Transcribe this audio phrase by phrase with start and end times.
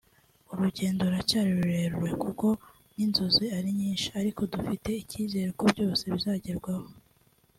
[0.51, 2.47] “Urugendo ruracyari rurerure kuko
[2.95, 6.85] n’inzozi ari nyinshi ariko dufite icyizere ko byose bizagerwaho